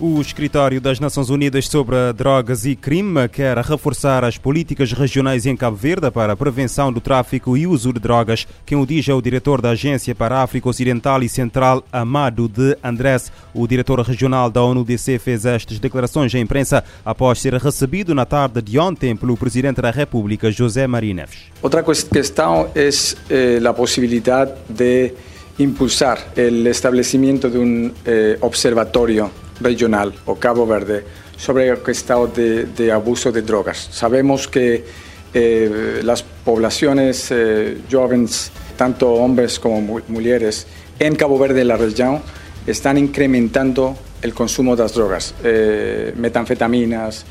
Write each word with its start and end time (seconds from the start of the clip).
O 0.00 0.18
Escritório 0.18 0.80
das 0.80 0.98
Nações 0.98 1.28
Unidas 1.28 1.68
sobre 1.68 1.94
Drogas 2.14 2.64
e 2.64 2.74
Crime 2.74 3.28
quer 3.28 3.58
reforçar 3.58 4.24
as 4.24 4.38
políticas 4.38 4.92
regionais 4.92 5.44
em 5.44 5.54
Cabo 5.54 5.76
Verde 5.76 6.10
para 6.10 6.32
a 6.32 6.36
prevenção 6.36 6.90
do 6.90 7.02
tráfico 7.02 7.54
e 7.54 7.66
uso 7.66 7.92
de 7.92 8.00
drogas. 8.00 8.48
Quem 8.64 8.78
o 8.78 8.86
diz 8.86 9.06
é 9.06 9.12
o 9.12 9.20
diretor 9.20 9.60
da 9.60 9.72
Agência 9.72 10.14
para 10.14 10.38
a 10.38 10.42
África 10.42 10.70
Ocidental 10.70 11.22
e 11.22 11.28
Central, 11.28 11.84
Amado 11.92 12.48
de 12.48 12.78
Andrés. 12.82 13.30
O 13.52 13.68
diretor 13.68 14.00
regional 14.00 14.48
da 14.48 14.62
ONU-DC 14.62 15.18
fez 15.18 15.44
estas 15.44 15.78
declarações 15.78 16.34
à 16.34 16.38
imprensa 16.38 16.82
após 17.04 17.38
ser 17.38 17.52
recebido 17.56 18.14
na 18.14 18.24
tarde 18.24 18.62
de 18.62 18.78
ontem 18.78 19.14
pelo 19.14 19.36
Presidente 19.36 19.82
da 19.82 19.90
República, 19.90 20.50
José 20.50 20.86
Maria 20.86 21.12
Neves. 21.12 21.40
Outra 21.60 21.82
questão 21.82 22.70
é 22.74 22.88
eh, 23.28 23.60
a 23.62 23.74
possibilidade 23.74 24.52
de 24.66 25.12
impulsar 25.58 26.26
o 26.38 26.68
estabelecimento 26.68 27.50
de 27.50 27.58
um 27.58 27.90
eh, 28.06 28.38
observatório 28.40 29.30
regional 29.60 30.14
o 30.26 30.36
Cabo 30.36 30.66
Verde 30.66 31.04
sobre 31.36 31.68
el 31.68 31.78
estado 31.86 32.26
de, 32.26 32.92
abuso 32.92 33.32
de 33.32 33.42
drogas. 33.42 33.88
Sabemos 33.90 34.48
que 34.48 34.84
eh, 35.32 36.00
las 36.02 36.22
poblaciones 36.22 37.28
eh, 37.30 37.78
jóvenes, 37.90 38.50
tanto 38.76 39.12
hombres 39.14 39.58
como 39.58 40.00
mujeres, 40.08 40.66
en 40.98 41.16
Cabo 41.16 41.38
Verde, 41.38 41.64
la 41.64 41.76
región, 41.76 42.20
están 42.66 42.98
incrementando 42.98 43.96
el 44.20 44.34
consumo 44.34 44.76
de 44.76 44.82
las 44.82 44.92
drogas, 44.92 45.34
eh, 45.42 46.12
metanfetaminas, 46.16 47.24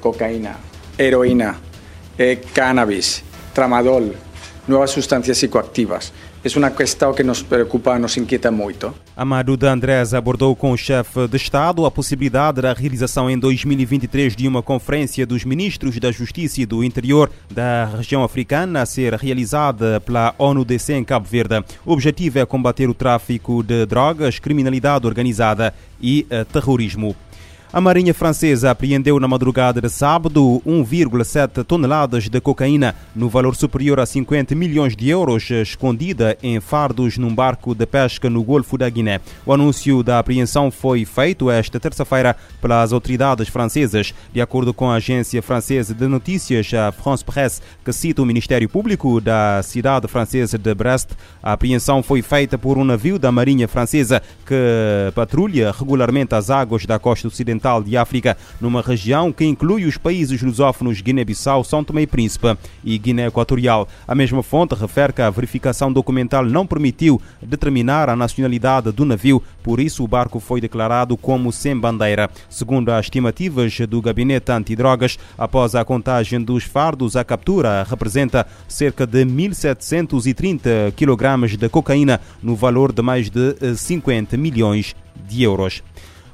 cocaína, 0.00 0.56
heroína, 0.96 1.58
cannabis, 2.52 3.22
tramadol, 3.52 4.14
nuevas 4.68 4.90
sustancias 4.90 5.36
psicoactivas. 5.38 6.12
É 6.56 6.58
uma 6.58 6.70
questão 6.70 7.12
que 7.12 7.22
nos 7.22 7.42
preocupa, 7.42 7.98
nos 7.98 8.16
inquieta 8.16 8.50
muito. 8.50 8.94
Amado 9.16 9.56
de 9.56 9.66
Andrés 9.66 10.14
abordou 10.14 10.54
com 10.54 10.72
o 10.72 10.76
chefe 10.76 11.26
de 11.26 11.36
Estado 11.36 11.84
a 11.84 11.90
possibilidade 11.90 12.62
da 12.62 12.72
realização 12.72 13.28
em 13.28 13.38
2023 13.38 14.36
de 14.36 14.46
uma 14.46 14.62
conferência 14.62 15.26
dos 15.26 15.44
ministros 15.44 15.98
da 15.98 16.12
Justiça 16.12 16.60
e 16.60 16.66
do 16.66 16.84
Interior 16.84 17.30
da 17.50 17.86
região 17.96 18.22
africana 18.22 18.82
a 18.82 18.86
ser 18.86 19.14
realizada 19.14 20.00
pela 20.00 20.34
ONU-DC 20.38 20.94
em 20.94 21.04
Cabo 21.04 21.26
Verde. 21.28 21.62
O 21.84 21.92
objetivo 21.92 22.38
é 22.38 22.46
combater 22.46 22.88
o 22.88 22.94
tráfico 22.94 23.62
de 23.62 23.84
drogas, 23.86 24.38
criminalidade 24.38 25.06
organizada 25.06 25.74
e 26.00 26.26
eh, 26.30 26.44
terrorismo. 26.44 27.16
A 27.70 27.82
Marinha 27.82 28.14
Francesa 28.14 28.70
apreendeu 28.70 29.20
na 29.20 29.28
madrugada 29.28 29.78
de 29.78 29.90
sábado 29.90 30.62
1,7 30.66 31.62
toneladas 31.64 32.26
de 32.26 32.40
cocaína, 32.40 32.94
no 33.14 33.28
valor 33.28 33.54
superior 33.54 34.00
a 34.00 34.06
50 34.06 34.54
milhões 34.54 34.96
de 34.96 35.10
euros, 35.10 35.50
escondida 35.50 36.34
em 36.42 36.58
fardos 36.60 37.18
num 37.18 37.34
barco 37.34 37.74
de 37.74 37.84
pesca 37.84 38.30
no 38.30 38.42
Golfo 38.42 38.78
da 38.78 38.88
Guiné. 38.88 39.20
O 39.44 39.52
anúncio 39.52 40.02
da 40.02 40.18
apreensão 40.18 40.70
foi 40.70 41.04
feito 41.04 41.50
esta 41.50 41.78
terça-feira 41.78 42.34
pelas 42.58 42.90
autoridades 42.90 43.50
francesas. 43.50 44.14
De 44.32 44.40
acordo 44.40 44.72
com 44.72 44.90
a 44.90 44.94
agência 44.94 45.42
francesa 45.42 45.92
de 45.92 46.06
notícias, 46.06 46.72
a 46.72 46.90
France 46.90 47.22
Presse, 47.22 47.60
que 47.84 47.92
cita 47.92 48.22
o 48.22 48.26
Ministério 48.26 48.66
Público 48.66 49.20
da 49.20 49.62
cidade 49.62 50.08
francesa 50.08 50.56
de 50.56 50.74
Brest, 50.74 51.10
a 51.42 51.52
apreensão 51.52 52.02
foi 52.02 52.22
feita 52.22 52.56
por 52.56 52.78
um 52.78 52.84
navio 52.84 53.18
da 53.18 53.30
Marinha 53.30 53.68
Francesa 53.68 54.22
que 54.46 55.12
patrulha 55.14 55.70
regularmente 55.70 56.34
as 56.34 56.48
águas 56.48 56.86
da 56.86 56.98
costa 56.98 57.28
ocidental 57.28 57.57
Ocidental 57.58 57.82
de 57.82 57.96
África, 57.96 58.36
numa 58.60 58.80
região 58.80 59.32
que 59.32 59.44
inclui 59.44 59.84
os 59.84 59.96
países 59.96 60.40
lusófonos 60.40 61.00
Guiné-Bissau, 61.00 61.64
São 61.64 61.82
Tomé 61.82 62.02
e 62.02 62.06
Príncipe 62.06 62.56
e 62.84 62.96
Guiné 62.96 63.26
Equatorial. 63.26 63.88
A 64.06 64.14
mesma 64.14 64.42
fonte 64.42 64.74
refere 64.74 65.12
que 65.12 65.20
a 65.20 65.28
verificação 65.28 65.92
documental 65.92 66.44
não 66.44 66.66
permitiu 66.66 67.20
determinar 67.42 68.08
a 68.08 68.16
nacionalidade 68.16 68.92
do 68.92 69.04
navio, 69.04 69.42
por 69.62 69.80
isso 69.80 70.04
o 70.04 70.08
barco 70.08 70.38
foi 70.38 70.60
declarado 70.60 71.16
como 71.16 71.52
sem 71.52 71.76
bandeira. 71.76 72.30
Segundo 72.48 72.90
as 72.90 73.06
estimativas 73.06 73.76
do 73.80 74.00
Gabinete 74.00 74.52
Antidrogas, 74.52 75.18
após 75.36 75.74
a 75.74 75.84
contagem 75.84 76.40
dos 76.40 76.64
fardos, 76.64 77.16
a 77.16 77.24
captura 77.24 77.84
representa 77.88 78.46
cerca 78.68 79.06
de 79.06 79.24
1.730 79.24 80.92
kg 80.94 81.56
de 81.56 81.68
cocaína, 81.68 82.20
no 82.40 82.54
valor 82.54 82.92
de 82.92 83.02
mais 83.02 83.28
de 83.28 83.56
50 83.76 84.36
milhões 84.36 84.94
de 85.26 85.42
euros. 85.42 85.82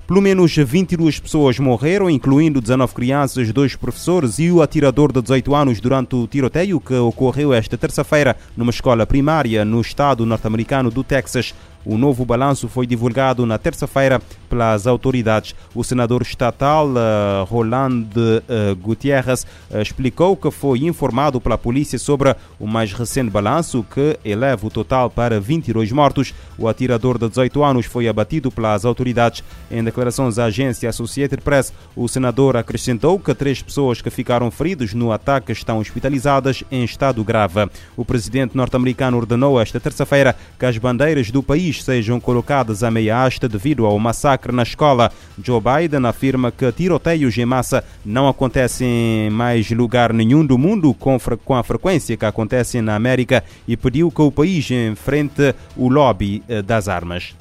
Pelo 0.07 0.21
menos 0.21 0.55
22 0.55 1.19
pessoas 1.19 1.59
morreram, 1.59 2.11
incluindo 2.11 2.61
19 2.61 2.93
crianças, 2.93 3.51
dois 3.51 3.75
professores 3.75 4.39
e 4.39 4.51
o 4.51 4.61
atirador 4.61 5.11
de 5.11 5.23
18 5.23 5.55
anos 5.55 5.81
durante 5.81 6.15
o 6.15 6.27
tiroteio 6.27 6.79
que 6.79 6.93
ocorreu 6.93 7.55
esta 7.55 7.79
terça-feira 7.79 8.37
numa 8.55 8.69
escola 8.69 9.07
primária 9.07 9.65
no 9.65 9.81
estado 9.81 10.27
norte-americano 10.27 10.91
do 10.91 11.03
Texas. 11.03 11.55
O 11.85 11.99
novo 11.99 12.25
balanço 12.25 12.69
foi 12.69 12.87
divulgado 12.87 13.45
na 13.45 13.59
terça-feira 13.59 14.21
pelas 14.49 14.87
autoridades. 14.87 15.55
O 15.75 15.85
senador 15.85 16.23
estatal 16.23 16.89
uh, 16.89 17.45
Roland 17.45 18.07
uh, 18.17 18.77
Gutierrez 18.77 19.45
uh, 19.71 19.81
explicou 19.83 20.37
que 20.37 20.51
foi 20.51 20.79
informado 20.85 21.41
pela 21.41 21.59
polícia 21.59 21.99
sobre 21.99 22.35
o 22.59 22.67
mais 22.67 22.93
recente 22.93 23.31
balanço, 23.31 23.85
que 23.93 24.19
eleva 24.25 24.67
o 24.67 24.71
total 24.71 25.11
para 25.11 25.39
22 25.39 25.93
mortos. 25.93 26.33
O 26.57 26.69
atirador 26.69 27.19
de 27.19 27.29
18 27.29 27.63
anos 27.63 27.87
foi 27.87 28.09
abatido 28.09 28.51
pelas 28.51 28.85
autoridades. 28.85 29.45
Em 29.71 29.85
declarações 29.85 30.39
à 30.39 30.45
agência 30.45 30.89
Associated 30.89 31.43
Press, 31.43 31.73
o 31.95 32.09
senador 32.09 32.57
acrescentou 32.57 33.19
que 33.19 33.35
três 33.35 33.61
pessoas 33.61 34.01
que 34.01 34.09
ficaram 34.09 34.51
feridas 34.51 34.95
no 34.95 35.13
ataque 35.13 35.53
estão 35.53 35.79
hospitalizadas 35.79 36.65
em 36.71 36.85
estado 36.85 37.23
grave. 37.23 37.69
O 37.97 38.05
presidente 38.05 38.57
norte-americano 38.57 39.17
ordenou 39.17 39.61
esta 39.61 39.79
terça-feira 39.79 40.35
que 40.59 40.65
as 40.65 40.79
bandeiras 40.79 41.31
do 41.31 41.43
país 41.43 41.74
sejam 41.83 42.21
colocadas 42.21 42.83
à 42.83 42.91
meia 42.91 43.25
asta 43.25 43.49
devido 43.49 43.87
ao 43.87 43.99
massacre 43.99 44.53
na 44.53 44.63
escola. 44.63 45.11
Joe 45.43 45.61
Biden 45.61 46.07
afirma 46.07 46.53
que 46.53 46.71
tiroteios 46.73 47.37
em 47.37 47.45
massa 47.45 47.85
não 48.05 48.29
acontecem 48.29 49.27
em 49.27 49.31
mais 49.31 49.71
lugar 49.71 50.13
nenhum 50.13 50.45
do 50.45 50.59
mundo 50.59 50.93
com, 50.95 51.19
com 51.45 51.55
a 51.55 51.63
frequência 51.63 52.17
que 52.17 52.25
acontecem 52.25 52.83
na 52.83 52.95
América 52.95 53.43
e 53.67 53.77
pediu 53.77 54.11
que 54.11 54.23
o 54.23 54.31
país 54.31 54.71
enfrente 54.71 55.55
o 55.77 55.89
lobby 55.89 56.43
eh, 56.49 56.63
das 56.63 56.89
armas. 56.89 57.35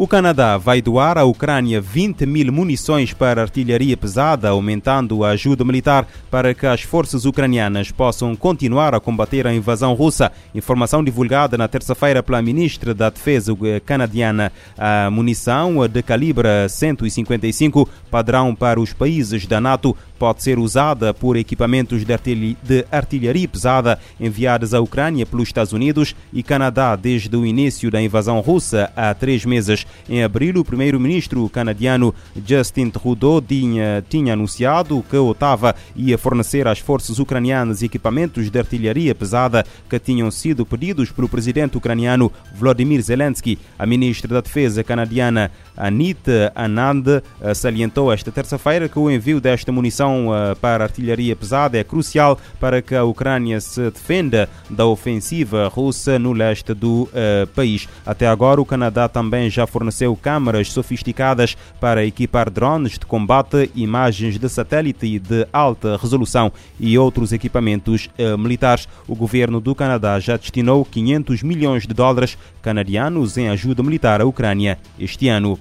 O 0.00 0.06
Canadá 0.06 0.56
vai 0.56 0.80
doar 0.80 1.18
à 1.18 1.24
Ucrânia 1.24 1.80
20 1.80 2.24
mil 2.24 2.52
munições 2.52 3.12
para 3.12 3.42
artilharia 3.42 3.96
pesada, 3.96 4.48
aumentando 4.48 5.24
a 5.24 5.30
ajuda 5.30 5.64
militar 5.64 6.06
para 6.30 6.54
que 6.54 6.66
as 6.68 6.82
forças 6.82 7.24
ucranianas 7.24 7.90
possam 7.90 8.36
continuar 8.36 8.94
a 8.94 9.00
combater 9.00 9.44
a 9.44 9.52
invasão 9.52 9.94
russa. 9.94 10.30
Informação 10.54 11.02
divulgada 11.02 11.58
na 11.58 11.66
terça-feira 11.66 12.22
pela 12.22 12.40
ministra 12.40 12.94
da 12.94 13.10
Defesa 13.10 13.52
canadiana. 13.84 14.52
A 14.78 15.10
munição 15.10 15.88
de 15.88 16.00
calibre 16.00 16.68
155, 16.68 17.88
padrão 18.08 18.54
para 18.54 18.78
os 18.78 18.92
países 18.92 19.48
da 19.48 19.60
NATO, 19.60 19.96
pode 20.18 20.42
ser 20.42 20.58
usada 20.58 21.14
por 21.14 21.36
equipamentos 21.36 22.04
de 22.04 22.84
artilharia 22.90 23.48
pesada 23.48 23.98
enviados 24.18 24.74
à 24.74 24.80
Ucrânia 24.80 25.24
pelos 25.24 25.48
Estados 25.48 25.72
Unidos 25.72 26.14
e 26.32 26.42
Canadá 26.42 26.96
desde 26.96 27.36
o 27.36 27.46
início 27.46 27.90
da 27.90 28.02
invasão 28.02 28.40
russa 28.40 28.90
há 28.96 29.14
três 29.14 29.44
meses. 29.44 29.86
Em 30.08 30.22
abril, 30.22 30.60
o 30.60 30.64
primeiro-ministro 30.64 31.48
canadiano 31.48 32.14
Justin 32.46 32.90
Trudeau 32.90 33.40
tinha, 33.40 34.04
tinha 34.08 34.32
anunciado 34.32 35.04
que 35.08 35.16
Ottawa 35.16 35.74
ia 35.94 36.18
fornecer 36.18 36.66
às 36.66 36.78
forças 36.78 37.18
ucranianas 37.18 37.82
equipamentos 37.82 38.50
de 38.50 38.58
artilharia 38.58 39.14
pesada 39.14 39.64
que 39.88 39.98
tinham 39.98 40.30
sido 40.30 40.66
pedidos 40.66 41.10
pelo 41.10 41.28
presidente 41.28 41.76
ucraniano 41.76 42.32
Vladimir 42.54 43.00
Zelensky. 43.02 43.58
A 43.78 43.86
ministra 43.86 44.34
da 44.34 44.40
Defesa 44.40 44.82
canadiana 44.82 45.50
Anita 45.76 46.52
Anand 46.54 47.22
salientou 47.54 48.12
esta 48.12 48.32
terça-feira 48.32 48.88
que 48.88 48.98
o 48.98 49.10
envio 49.10 49.40
desta 49.40 49.70
munição 49.70 50.07
eh, 50.08 50.54
para 50.54 50.84
artilharia 50.84 51.36
pesada 51.36 51.78
é 51.78 51.84
crucial 51.84 52.38
para 52.60 52.80
que 52.80 52.94
a 52.94 53.04
Ucrânia 53.04 53.60
se 53.60 53.90
defenda 53.90 54.48
da 54.68 54.86
ofensiva 54.86 55.68
russa 55.68 56.18
no 56.18 56.32
leste 56.32 56.74
do 56.74 57.02
uh, 57.02 57.46
país. 57.54 57.88
Até 58.04 58.26
agora, 58.26 58.60
o 58.60 58.64
Canadá 58.64 59.08
também 59.08 59.48
já 59.50 59.66
forneceu 59.66 60.14
câmaras 60.16 60.72
sofisticadas 60.72 61.56
para 61.80 62.04
equipar 62.04 62.50
drones 62.50 62.92
de 62.92 63.06
combate, 63.06 63.70
imagens 63.74 64.38
de 64.38 64.48
satélite 64.48 65.18
de 65.18 65.46
alta 65.52 65.96
resolução 65.96 66.52
e 66.78 66.98
outros 66.98 67.32
equipamentos 67.32 68.08
uh, 68.18 68.36
militares. 68.38 68.88
O 69.06 69.14
governo 69.14 69.60
do 69.60 69.74
Canadá 69.74 70.18
já 70.18 70.36
destinou 70.36 70.84
500 70.84 71.42
milhões 71.42 71.86
de 71.86 71.94
dólares 71.94 72.36
canadianos 72.62 73.36
em 73.36 73.48
ajuda 73.48 73.82
militar 73.82 74.20
à 74.20 74.26
Ucrânia 74.26 74.78
este 74.98 75.28
ano. 75.28 75.58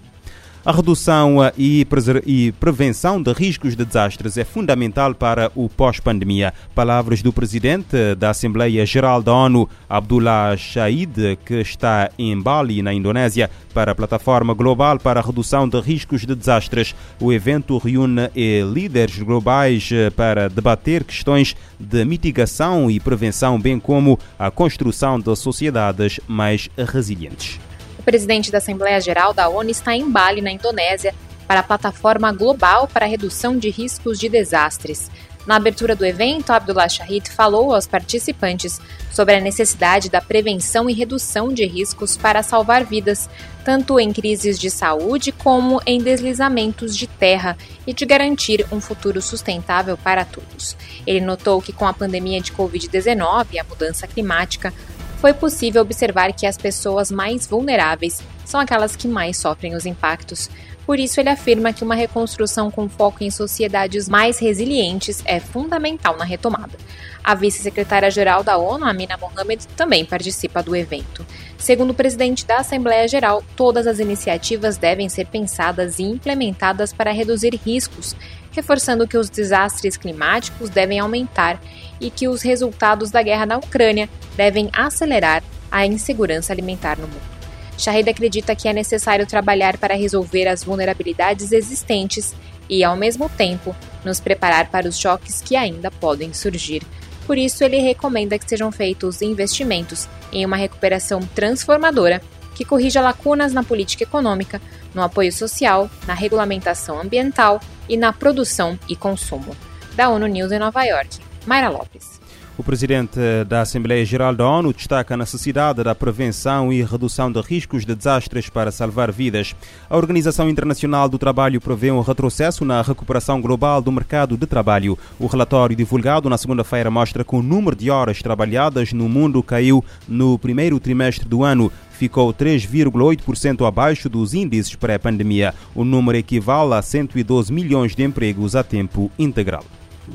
A 0.67 0.73
redução 0.73 1.41
eh, 1.41 1.53
e 1.57 2.51
prevenção 2.59 3.23
de 3.23 3.31
riscos 3.31 3.73
de 3.73 3.85
desastres 3.85 4.37
é 4.37 4.43
fundamental 4.43 5.15
para 5.15 5.49
o 5.55 5.69
pós-pandemia. 5.69 6.53
Palavras 6.75 7.21
do 7.21 7.31
presidente 7.31 8.13
da 8.15 8.31
Assembleia 8.31 8.85
Geral 8.85 9.23
da 9.23 9.33
ONU, 9.33 9.69
Abdullah 9.87 10.57
Shahid, 10.57 11.39
que 11.45 11.61
está 11.61 12.11
em 12.19 12.37
Bali, 12.37 12.81
na 12.81 12.93
Indonésia, 12.93 13.49
para 13.73 13.93
a 13.93 13.95
Plataforma 13.95 14.53
Global 14.53 14.99
para 14.99 15.21
a 15.21 15.23
Redução 15.23 15.69
de 15.69 15.79
Riscos 15.79 16.25
de 16.25 16.35
Desastres. 16.35 16.93
O 17.17 17.31
evento 17.31 17.77
reúne 17.77 18.29
eh, 18.35 18.61
líderes 18.69 19.19
globais 19.19 19.89
eh, 19.89 20.09
para 20.09 20.49
debater 20.49 21.05
questões 21.05 21.55
de 21.79 22.03
mitigação 22.03 22.91
e 22.91 22.99
prevenção, 22.99 23.57
bem 23.57 23.79
como 23.79 24.19
a 24.37 24.51
construção 24.51 25.17
de 25.17 25.33
sociedades 25.33 26.19
mais 26.27 26.69
resilientes 26.77 27.57
presidente 28.07 28.49
da 28.49 28.59
Assembleia 28.59 29.01
Geral 29.01 29.33
da 29.33 29.49
ONU 29.49 29.69
está 29.69 29.93
em 29.93 30.09
Bali, 30.09 30.39
na 30.39 30.49
Indonésia, 30.49 31.13
para 31.45 31.59
a 31.59 31.63
Plataforma 31.63 32.31
Global 32.31 32.87
para 32.87 33.05
a 33.05 33.09
Redução 33.09 33.57
de 33.57 33.69
Riscos 33.69 34.17
de 34.17 34.29
Desastres. 34.29 35.11
Na 35.45 35.57
abertura 35.57 35.93
do 35.93 36.05
evento, 36.05 36.51
Abdullah 36.51 36.87
Shahid 36.87 37.29
falou 37.29 37.75
aos 37.75 37.85
participantes 37.85 38.79
sobre 39.11 39.35
a 39.35 39.41
necessidade 39.41 40.09
da 40.09 40.21
prevenção 40.21 40.89
e 40.89 40.93
redução 40.93 41.53
de 41.53 41.65
riscos 41.65 42.15
para 42.15 42.41
salvar 42.43 42.85
vidas, 42.85 43.29
tanto 43.65 43.99
em 43.99 44.13
crises 44.13 44.57
de 44.57 44.69
saúde 44.69 45.33
como 45.33 45.81
em 45.85 46.01
deslizamentos 46.01 46.95
de 46.95 47.07
terra, 47.07 47.57
e 47.85 47.93
de 47.93 48.05
garantir 48.05 48.65
um 48.71 48.79
futuro 48.79 49.21
sustentável 49.21 49.97
para 49.97 50.23
todos. 50.23 50.77
Ele 51.05 51.19
notou 51.19 51.61
que 51.61 51.73
com 51.73 51.85
a 51.85 51.93
pandemia 51.93 52.39
de 52.39 52.53
Covid-19 52.53 53.47
e 53.51 53.59
a 53.59 53.65
mudança 53.65 54.07
climática, 54.07 54.73
foi 55.19 55.33
possível 55.33 55.81
observar 55.81 56.31
que 56.33 56.45
as 56.45 56.57
pessoas 56.57 57.11
mais 57.11 57.47
vulneráveis 57.47 58.21
são 58.45 58.59
aquelas 58.59 58.95
que 58.95 59.07
mais 59.07 59.37
sofrem 59.37 59.75
os 59.75 59.85
impactos. 59.85 60.49
Por 60.87 61.01
isso, 61.01 61.19
ele 61.19 61.27
afirma 61.27 61.73
que 61.73 61.83
uma 61.83 61.95
reconstrução 61.95 62.71
com 62.71 62.87
foco 62.87 63.21
em 63.21 63.29
sociedades 63.29 64.07
mais 64.07 64.39
resilientes 64.39 65.21
é 65.25 65.37
fundamental 65.37 66.15
na 66.15 66.23
retomada. 66.23 66.77
A 67.21 67.35
vice-secretária-geral 67.35 68.41
da 68.41 68.55
ONU, 68.57 68.85
Amina 68.85 69.17
Mohamed, 69.17 69.67
também 69.75 70.05
participa 70.05 70.63
do 70.63 70.73
evento. 70.73 71.25
Segundo 71.57 71.89
o 71.89 71.93
presidente 71.93 72.45
da 72.45 72.59
Assembleia 72.59 73.05
Geral, 73.05 73.43
todas 73.53 73.85
as 73.85 73.99
iniciativas 73.99 74.77
devem 74.77 75.09
ser 75.09 75.27
pensadas 75.27 75.99
e 75.99 76.03
implementadas 76.03 76.93
para 76.93 77.11
reduzir 77.11 77.53
riscos, 77.65 78.15
reforçando 78.53 79.05
que 79.05 79.17
os 79.17 79.29
desastres 79.29 79.97
climáticos 79.97 80.69
devem 80.69 80.99
aumentar 80.99 81.61
e 81.99 82.09
que 82.09 82.29
os 82.29 82.41
resultados 82.41 83.11
da 83.11 83.21
guerra 83.21 83.45
na 83.45 83.57
Ucrânia 83.57 84.07
devem 84.37 84.69
acelerar 84.71 85.43
a 85.69 85.85
insegurança 85.85 86.53
alimentar 86.53 86.97
no 86.97 87.09
mundo. 87.09 87.36
Shahid 87.77 88.09
acredita 88.09 88.55
que 88.55 88.67
é 88.67 88.73
necessário 88.73 89.25
trabalhar 89.27 89.77
para 89.77 89.95
resolver 89.95 90.47
as 90.47 90.63
vulnerabilidades 90.63 91.51
existentes 91.51 92.35
e, 92.69 92.83
ao 92.83 92.97
mesmo 92.97 93.29
tempo, 93.29 93.75
nos 94.03 94.19
preparar 94.19 94.69
para 94.69 94.87
os 94.87 94.97
choques 94.97 95.41
que 95.41 95.55
ainda 95.55 95.91
podem 95.91 96.33
surgir. 96.33 96.81
Por 97.25 97.37
isso, 97.37 97.63
ele 97.63 97.77
recomenda 97.77 98.39
que 98.39 98.49
sejam 98.49 98.71
feitos 98.71 99.21
investimentos 99.21 100.07
em 100.31 100.45
uma 100.45 100.57
recuperação 100.57 101.19
transformadora 101.35 102.21
que 102.55 102.65
corrija 102.65 103.01
lacunas 103.01 103.53
na 103.53 103.63
política 103.63 104.03
econômica, 104.03 104.59
no 104.93 105.03
apoio 105.03 105.31
social, 105.31 105.89
na 106.07 106.15
regulamentação 106.15 106.99
ambiental 106.99 107.61
e 107.87 107.95
na 107.95 108.11
produção 108.11 108.79
e 108.89 108.95
consumo. 108.95 109.55
Da 109.95 110.09
ONU 110.09 110.25
News 110.25 110.51
em 110.51 110.59
Nova 110.59 110.83
York, 110.83 111.19
Mayra 111.45 111.69
Lopes. 111.69 112.19
O 112.57 112.63
presidente 112.63 113.19
da 113.47 113.61
Assembleia 113.61 114.03
Geral 114.03 114.33
da 114.33 114.49
ONU 114.49 114.73
destaca 114.73 115.13
a 115.13 115.17
necessidade 115.17 115.83
da 115.83 115.93
prevenção 115.93 116.73
e 116.73 116.81
redução 116.81 117.31
de 117.31 117.39
riscos 117.39 117.85
de 117.85 117.93
desastres 117.93 118.49
para 118.49 118.71
salvar 118.71 119.11
vidas. 119.11 119.55
A 119.87 119.95
Organização 119.95 120.49
Internacional 120.49 121.07
do 121.07 121.19
Trabalho 121.19 121.61
prevê 121.61 121.91
um 121.91 122.01
retrocesso 122.01 122.65
na 122.65 122.81
recuperação 122.81 123.39
global 123.39 123.79
do 123.79 123.91
mercado 123.91 124.35
de 124.35 124.47
trabalho. 124.47 124.97
O 125.19 125.27
relatório 125.27 125.75
divulgado 125.75 126.31
na 126.31 126.37
segunda-feira 126.37 126.89
mostra 126.89 127.23
que 127.23 127.35
o 127.35 127.43
número 127.43 127.75
de 127.75 127.91
horas 127.91 128.23
trabalhadas 128.23 128.91
no 128.91 129.07
mundo 129.07 129.43
caiu 129.43 129.85
no 130.07 130.39
primeiro 130.39 130.79
trimestre 130.79 131.29
do 131.29 131.43
ano, 131.43 131.71
ficou 131.91 132.33
3,8% 132.33 133.67
abaixo 133.67 134.09
dos 134.09 134.33
índices 134.33 134.73
pré-pandemia. 134.73 135.53
O 135.75 135.83
número 135.83 136.17
equivale 136.17 136.73
a 136.73 136.81
112 136.81 137.53
milhões 137.53 137.95
de 137.95 138.03
empregos 138.03 138.55
a 138.55 138.63
tempo 138.63 139.11
integral. 139.19 139.63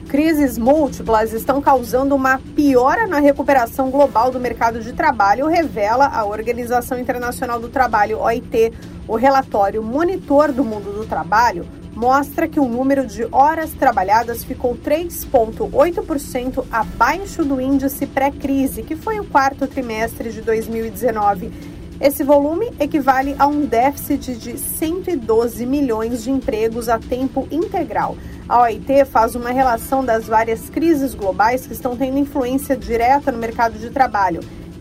Crises 0.09 0.59
múltiplas 0.59 1.33
estão 1.33 1.61
causando 1.61 2.15
uma 2.15 2.39
piora 2.55 3.07
na 3.07 3.19
recuperação 3.19 3.91
global 3.91 4.31
do 4.31 4.41
mercado 4.41 4.81
de 4.81 4.93
trabalho, 4.93 5.47
revela 5.47 6.07
a 6.07 6.25
Organização 6.25 6.99
Internacional 6.99 7.59
do 7.59 7.69
Trabalho, 7.69 8.21
OIT. 8.21 8.73
O 9.09 9.17
relatório 9.17 9.83
Monitor 9.83 10.53
do 10.53 10.65
Mundo 10.65 10.93
do 10.93 11.07
Trabalho 11.07 11.67
mostra 11.95 12.49
que 12.49 12.59
o 12.59 12.67
número 12.67 13.07
de 13.07 13.27
horas 13.31 13.73
trabalhadas 13.73 14.45
ficou 14.45 14.77
3,8% 14.77 16.65
abaixo 16.71 17.45
do 17.45 17.61
índice 17.61 18.07
pré-crise, 18.07 18.83
que 18.83 18.97
foi 18.97 19.21
o 19.21 19.25
quarto 19.25 19.67
trimestre 19.67 20.31
de 20.33 20.41
2019. 20.41 21.53
Esse 22.01 22.25
volume 22.25 22.73
equivale 22.81 23.37
a 23.39 23.47
um 23.47 23.65
déficit 23.65 24.37
de 24.37 24.59
112 24.59 25.65
milhões 25.65 26.25
de 26.25 26.31
empregos 26.31 26.89
a 26.89 26.99
tempo 26.99 27.47
integral. 27.51 28.17
A 28.49 28.63
OIT 28.63 29.05
faz 29.05 29.35
uma 29.35 29.51
relação 29.51 30.05
das 30.05 30.27
várias 30.27 30.69
crises 30.69 31.15
globais 31.15 31.67
que 31.67 31.73
estão 31.73 31.97
tendo 31.97 32.19
influência 32.19 32.77
direta 32.77 33.31
no 33.31 33.39
mercado 33.39 33.79
de 33.79 33.89
trabalho. 33.89 34.41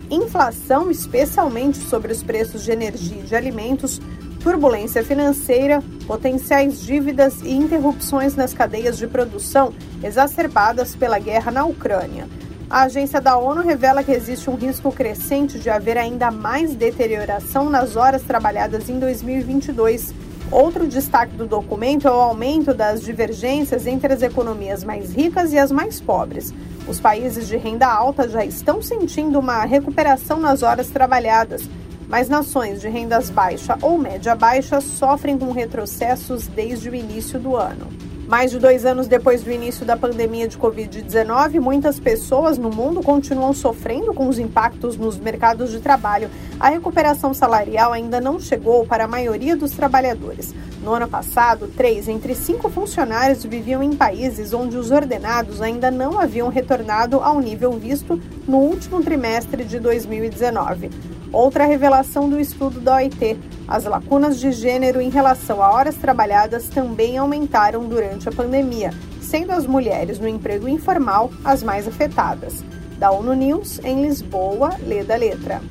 Inflação, 0.09 0.89
especialmente 0.89 1.77
sobre 1.77 2.11
os 2.11 2.23
preços 2.23 2.63
de 2.63 2.71
energia 2.71 3.19
e 3.19 3.23
de 3.23 3.35
alimentos, 3.35 4.01
turbulência 4.43 5.03
financeira, 5.03 5.81
potenciais 6.07 6.81
dívidas 6.81 7.41
e 7.43 7.51
interrupções 7.51 8.35
nas 8.35 8.53
cadeias 8.53 8.97
de 8.97 9.07
produção 9.07 9.73
exacerbadas 10.03 10.95
pela 10.95 11.19
guerra 11.19 11.51
na 11.51 11.63
Ucrânia. 11.63 12.27
A 12.69 12.83
agência 12.83 13.21
da 13.21 13.37
ONU 13.37 13.61
revela 13.61 14.03
que 14.03 14.11
existe 14.11 14.49
um 14.49 14.55
risco 14.55 14.91
crescente 14.91 15.59
de 15.59 15.69
haver 15.69 15.97
ainda 15.97 16.31
mais 16.31 16.73
deterioração 16.73 17.69
nas 17.69 17.95
horas 17.95 18.23
trabalhadas 18.23 18.89
em 18.89 18.97
2022 18.97 20.13
Outro 20.51 20.86
destaque 20.86 21.33
do 21.38 21.48
documento 21.48 22.09
é 22.09 22.12
o 22.12 22.15
aumento 22.15 22.74
das 22.74 23.01
divergências 23.01 23.88
entre 23.88 24.12
as 24.12 24.21
economias 24.21 24.83
mais 24.83 25.13
ricas 25.13 25.53
e 25.53 25.57
as 25.57 25.71
mais 25.71 26.01
pobres. 26.01 26.53
Os 26.86 27.00
países 27.00 27.48
de 27.48 27.56
renda 27.56 27.88
alta 27.88 28.27
já 28.27 28.44
estão 28.44 28.81
sentindo 28.81 29.39
uma 29.39 29.63
recuperação 29.63 30.42
nas 30.42 30.62
horas 30.62 30.89
trabalhadas, 30.89 31.69
mas 32.09 32.27
nações 32.27 32.81
de 32.81 32.89
rendas 32.89 33.30
baixa 33.30 33.77
ou 33.81 33.98
média 33.98 34.36
baixa 34.36 34.81
sofrem 34.81 35.38
com 35.38 35.53
retrocessos 35.53 36.48
desde 36.48 36.89
o 36.89 36.95
início 36.95 37.39
do 37.39 37.56
ano. 37.56 37.88
Mais 38.31 38.50
de 38.50 38.60
dois 38.60 38.86
anos 38.86 39.10
depois 39.10 39.44
do 39.44 39.51
início 39.51 39.86
da 39.86 39.98
pandemia 39.98 40.48
de 40.48 40.57
Covid-19, 40.57 41.60
muitas 41.60 42.00
pessoas 42.00 42.57
no 42.57 42.69
mundo 42.69 43.04
continuam 43.04 43.51
sofrendo 43.51 44.13
com 44.13 44.30
os 44.30 44.39
impactos 44.39 44.95
nos 44.95 45.19
mercados 45.19 45.69
de 45.69 45.81
trabalho. 45.81 46.30
A 46.57 46.69
recuperação 46.69 47.33
salarial 47.33 47.92
ainda 47.92 48.21
não 48.21 48.40
chegou 48.40 48.85
para 48.85 49.04
a 49.04 49.07
maioria 49.07 49.54
dos 49.54 49.71
trabalhadores. 49.71 50.56
No 50.81 50.94
ano 50.94 51.09
passado, 51.09 51.68
três 51.76 52.07
entre 52.07 52.33
cinco 52.33 52.69
funcionários 52.69 53.44
viviam 53.44 53.83
em 53.83 53.97
países 53.97 54.54
onde 54.54 54.78
os 54.78 54.92
ordenados 54.92 55.61
ainda 55.61 55.92
não 55.92 56.18
haviam 56.18 56.47
retornado 56.47 57.19
ao 57.19 57.38
nível 57.42 57.73
visto 57.73 58.18
no 58.47 58.59
último 58.59 59.04
trimestre 59.04 59.66
de 59.66 59.78
2019. 59.78 60.90
Outra 61.31 61.66
revelação 61.66 62.30
do 62.30 62.40
estudo 62.40 62.80
da 62.80 62.95
OIT 62.95 63.38
as 63.71 63.85
lacunas 63.85 64.38
de 64.38 64.52
gênero 64.52 65.00
em 65.00 65.09
relação 65.09 65.64
a 65.64 65.71
horas 65.71 65.95
trabalhadas 65.95 66.68
também 66.68 67.18
aumentaram 67.18 67.88
durante 67.88 68.28
a 68.28 68.31
pandemia, 68.31 68.94
sendo 69.21 69.54
as 69.54 69.66
mulheres 69.66 70.19
no 70.19 70.28
emprego 70.28 70.68
informal 70.68 71.31
as 71.45 71.64
mais 71.64 71.88
afetadas. 71.88 72.66
Da 73.00 73.11
ONU 73.11 73.33
News, 73.33 73.80
em 73.81 74.02
Lisboa, 74.02 74.71
lê 74.85 75.06
da 75.06 75.16
letra. 75.16 75.61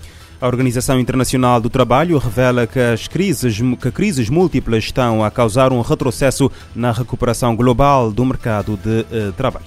A 0.40 0.46
Organização 0.46 0.98
Internacional 0.98 1.60
do 1.60 1.68
Trabalho 1.68 2.16
revela 2.16 2.66
que 2.66 2.80
as 2.80 3.06
crises, 3.06 3.60
que 3.78 3.90
crises 3.90 4.30
múltiplas 4.30 4.84
estão 4.84 5.22
a 5.22 5.30
causar 5.30 5.70
um 5.70 5.82
retrocesso 5.82 6.50
na 6.74 6.92
recuperação 6.92 7.54
global 7.54 8.10
do 8.10 8.24
mercado 8.24 8.78
de 8.78 9.00
uh, 9.00 9.32
trabalho. 9.34 9.66